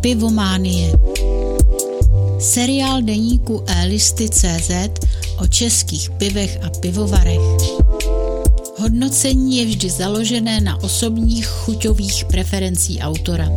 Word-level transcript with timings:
Pivománie. 0.00 0.92
Seriál 2.38 3.02
deníku 3.02 3.64
e-listy.cz 3.66 4.70
o 5.38 5.46
českých 5.46 6.10
pivech 6.10 6.58
a 6.62 6.70
pivovarech. 6.80 7.40
Hodnocení 8.78 9.56
je 9.58 9.66
vždy 9.66 9.90
založené 9.90 10.60
na 10.60 10.82
osobních 10.82 11.46
chuťových 11.46 12.24
preferencí 12.24 13.00
autora. 13.00 13.48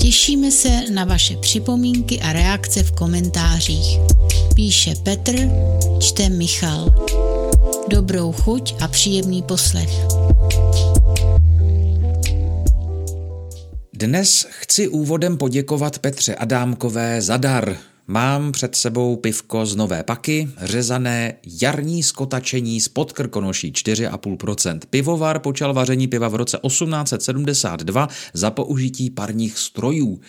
Těšíme 0.00 0.50
se 0.50 0.80
na 0.94 1.04
vaše 1.04 1.36
připomínky 1.36 2.20
a 2.20 2.32
reakce 2.32 2.82
v 2.82 2.92
komentářích. 2.92 3.98
Píše 4.54 4.94
Petr, 5.02 5.34
čte 6.00 6.28
Michal. 6.28 6.94
Dobrou 7.90 8.32
chuť 8.32 8.74
a 8.80 8.88
příjemný 8.88 9.42
poslech. 9.42 10.06
Dnes 14.06 14.46
chci 14.50 14.88
úvodem 14.88 15.36
poděkovat 15.36 15.98
Petře 15.98 16.34
Adámkové 16.34 17.22
za 17.22 17.36
dar. 17.36 17.76
Mám 18.06 18.52
před 18.52 18.74
sebou 18.74 19.16
pivko 19.16 19.66
z 19.66 19.76
Nové 19.76 20.02
Paky, 20.02 20.48
řezané 20.58 21.34
jarní 21.62 22.02
skotačení 22.02 22.80
z 22.80 22.88
podkrkonoší 22.88 23.72
4,5%. 23.72 24.78
Pivovar 24.90 25.38
počal 25.38 25.74
vaření 25.74 26.08
piva 26.08 26.28
v 26.28 26.34
roce 26.34 26.58
1872 26.66 28.08
za 28.32 28.50
použití 28.50 29.10
parních 29.10 29.58
strojů. 29.58 30.20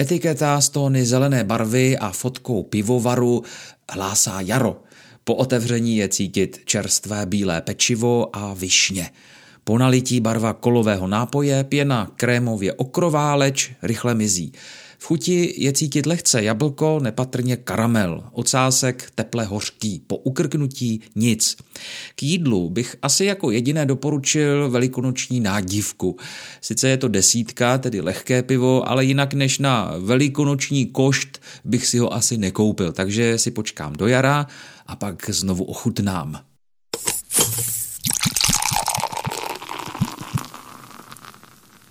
Etiketa 0.00 0.60
z 0.60 0.68
tóny 0.68 1.06
zelené 1.06 1.44
barvy 1.44 1.98
a 1.98 2.10
fotkou 2.10 2.62
pivovaru 2.62 3.42
hlásá 3.90 4.40
jaro. 4.40 4.82
Po 5.24 5.34
otevření 5.34 5.96
je 5.96 6.08
cítit 6.08 6.60
čerstvé 6.64 7.26
bílé 7.26 7.60
pečivo 7.60 8.36
a 8.36 8.54
višně. 8.54 9.10
Po 9.68 9.78
nalití 9.78 10.20
barva 10.20 10.52
kolového 10.52 11.06
nápoje, 11.06 11.64
pěna 11.64 12.10
krémově 12.16 12.72
okrová, 12.72 13.34
leč 13.34 13.72
rychle 13.82 14.14
mizí. 14.14 14.52
V 14.98 15.04
chuti 15.04 15.54
je 15.56 15.72
cítit 15.72 16.06
lehce 16.06 16.42
jablko, 16.42 17.00
nepatrně 17.02 17.56
karamel, 17.56 18.24
ocásek 18.32 19.10
teple 19.14 19.44
hořký, 19.44 20.02
po 20.06 20.16
ukrknutí 20.16 21.00
nic. 21.14 21.56
K 22.14 22.22
jídlu 22.22 22.70
bych 22.70 22.96
asi 23.02 23.24
jako 23.24 23.50
jediné 23.50 23.86
doporučil 23.86 24.70
velikonoční 24.70 25.40
nádivku. 25.40 26.16
Sice 26.60 26.88
je 26.88 26.96
to 26.96 27.08
desítka, 27.08 27.78
tedy 27.78 28.00
lehké 28.00 28.42
pivo, 28.42 28.88
ale 28.88 29.04
jinak 29.04 29.34
než 29.34 29.58
na 29.58 29.94
velikonoční 29.98 30.86
košt 30.86 31.42
bych 31.64 31.86
si 31.86 31.98
ho 31.98 32.14
asi 32.14 32.36
nekoupil, 32.36 32.92
takže 32.92 33.38
si 33.38 33.50
počkám 33.50 33.92
do 33.92 34.06
jara 34.06 34.46
a 34.86 34.96
pak 34.96 35.30
znovu 35.30 35.64
ochutnám. 35.64 36.40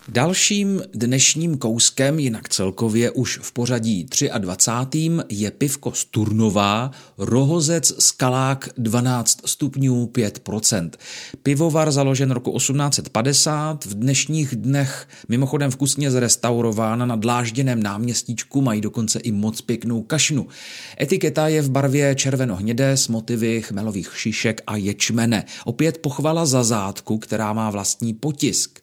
Dalším 0.09 0.81
dnešním 0.93 1.57
kouskem, 1.57 2.19
jinak 2.19 2.49
celkově 2.49 3.11
už 3.11 3.39
v 3.41 3.51
pořadí 3.51 4.07
23. 4.37 5.11
je 5.29 5.51
pivko 5.51 5.91
z 5.91 6.05
Turnová, 6.05 6.91
rohozec 7.17 8.03
skalák 8.03 8.69
12 8.77 9.39
stupňů 9.45 10.05
5%. 10.05 10.89
Pivovar 11.43 11.91
založen 11.91 12.31
roku 12.31 12.57
1850, 12.57 13.85
v 13.85 13.93
dnešních 13.93 14.55
dnech 14.55 15.07
mimochodem 15.29 15.71
vkusně 15.71 16.11
zrestaurován 16.11 17.07
na 17.07 17.15
dlážděném 17.15 17.83
náměstíčku, 17.83 18.61
mají 18.61 18.81
dokonce 18.81 19.19
i 19.19 19.31
moc 19.31 19.61
pěknou 19.61 20.01
kašnu. 20.01 20.47
Etiketa 21.01 21.47
je 21.47 21.61
v 21.61 21.69
barvě 21.69 22.15
červeno-hnědé 22.15 22.91
s 22.91 23.07
motivy 23.07 23.61
chmelových 23.61 24.11
šišek 24.15 24.61
a 24.67 24.75
ječmene. 24.75 25.45
Opět 25.65 25.97
pochvala 25.97 26.45
za 26.45 26.63
zátku, 26.63 27.17
která 27.17 27.53
má 27.53 27.69
vlastní 27.69 28.13
potisk. 28.13 28.79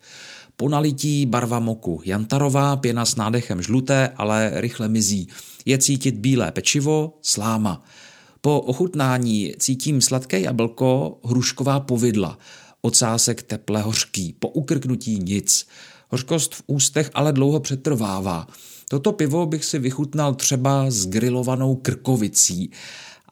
Po 0.56 0.68
nalití 0.68 1.26
barva 1.26 1.58
moku 1.58 2.00
jantarová, 2.04 2.76
pěna 2.76 3.04
s 3.04 3.16
nádechem 3.16 3.62
žluté, 3.62 4.08
ale 4.16 4.50
rychle 4.54 4.88
mizí. 4.88 5.28
Je 5.64 5.78
cítit 5.78 6.14
bílé 6.14 6.52
pečivo, 6.52 7.18
sláma. 7.22 7.82
Po 8.40 8.60
ochutnání 8.60 9.54
cítím 9.58 10.00
sladké 10.00 10.40
jablko, 10.40 11.18
hrušková 11.24 11.80
povidla, 11.80 12.38
ocásek 12.80 13.42
teple 13.42 13.82
hořký, 13.82 14.36
po 14.38 14.48
ukrknutí 14.48 15.18
nic. 15.18 15.66
Hořkost 16.08 16.54
v 16.54 16.62
ústech 16.66 17.10
ale 17.14 17.32
dlouho 17.32 17.60
přetrvává. 17.60 18.46
Toto 18.88 19.12
pivo 19.12 19.46
bych 19.46 19.64
si 19.64 19.78
vychutnal 19.78 20.34
třeba 20.34 20.90
s 20.90 21.06
grilovanou 21.06 21.74
krkovicí. 21.74 22.70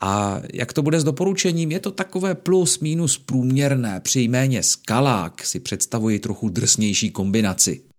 A 0.01 0.43
jak 0.53 0.73
to 0.73 0.83
bude 0.83 1.01
s 1.01 1.05
doporučením? 1.05 1.73
Je 1.73 1.81
to 1.81 1.91
takové 1.91 2.35
plus 2.35 2.79
minus 2.79 3.19
průměrné. 3.19 4.01
Při 4.01 4.21
jméně 4.21 4.63
skalák 4.63 5.45
si 5.45 5.61
představuji 5.61 6.19
trochu 6.19 6.49
drsnější 6.49 7.11
kombinaci. 7.11 7.90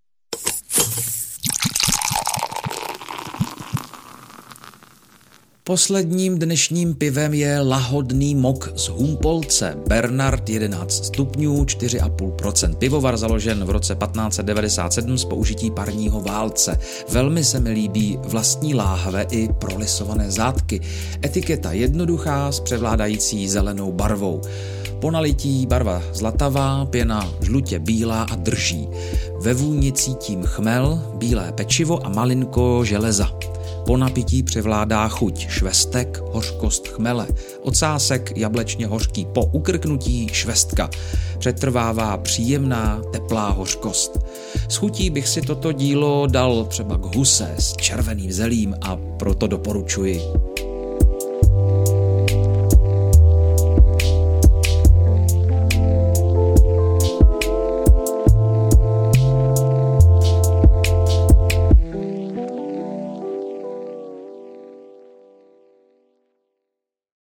Posledním 5.71 6.39
dnešním 6.39 6.93
pivem 6.93 7.33
je 7.33 7.59
lahodný 7.59 8.35
mok 8.35 8.73
z 8.75 8.87
Humpolce, 8.87 9.77
Bernard 9.87 10.49
11 10.49 11.05
stupňů, 11.05 11.63
4,5%. 11.63 12.75
Pivovar 12.75 13.17
založen 13.17 13.65
v 13.65 13.69
roce 13.69 13.95
1597 13.95 15.17
s 15.17 15.25
použití 15.25 15.71
parního 15.71 16.21
válce. 16.21 16.79
Velmi 17.09 17.43
se 17.43 17.59
mi 17.59 17.71
líbí 17.71 18.19
vlastní 18.23 18.75
láhve 18.75 19.25
i 19.31 19.49
prolisované 19.59 20.31
zátky. 20.31 20.81
Etiketa 21.25 21.71
jednoduchá 21.71 22.51
s 22.51 22.59
převládající 22.59 23.49
zelenou 23.49 23.91
barvou. 23.91 24.41
Po 24.99 25.11
nalití 25.11 25.65
barva 25.65 26.01
zlatavá, 26.13 26.85
pěna 26.85 27.33
žlutě 27.41 27.79
bílá 27.79 28.23
a 28.23 28.35
drží. 28.35 28.87
Ve 29.39 29.53
vůni 29.53 29.91
cítím 29.91 30.43
chmel, 30.43 31.01
bílé 31.15 31.51
pečivo 31.51 32.05
a 32.05 32.09
malinko 32.09 32.85
železa. 32.85 33.31
Po 33.85 33.97
napití 33.97 34.43
převládá 34.43 35.07
chuť 35.07 35.47
švestek, 35.47 36.21
hořkost 36.31 36.87
chmele, 36.87 37.27
ocásek 37.61 38.37
jablečně 38.37 38.87
hořký, 38.87 39.25
po 39.25 39.45
ukrknutí 39.45 40.27
švestka. 40.31 40.89
Přetrvává 41.39 42.17
příjemná, 42.17 43.01
teplá 43.11 43.49
hořkost. 43.49 44.19
S 44.69 44.75
chutí 44.75 45.09
bych 45.09 45.27
si 45.27 45.41
toto 45.41 45.71
dílo 45.71 46.27
dal 46.27 46.65
třeba 46.65 46.97
k 46.97 47.15
huse 47.15 47.55
s 47.59 47.73
červeným 47.73 48.31
zelím 48.31 48.75
a 48.81 48.95
proto 48.95 49.47
doporučuji. 49.47 50.50